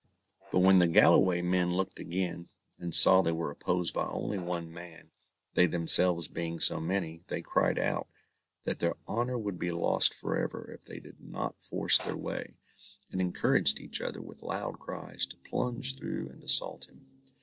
[0.51, 4.71] But when the Galloway men looked again, and saw they were opposed by only one
[4.73, 5.11] man,
[5.53, 8.07] they themselves being so many, they cried out,
[8.63, 12.55] that their honour would be lost forever if they did not force their way;
[13.11, 17.05] and encouraged each other, with loud cries, to plunge through and assault him.